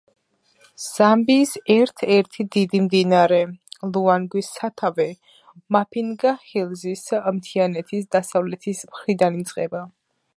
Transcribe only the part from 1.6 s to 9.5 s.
ერთ-ერთი დიდი მდინარე ლუანგვის სათავე მაფინგა ჰილზის მთიანეთის დასავლეთის მხრიდან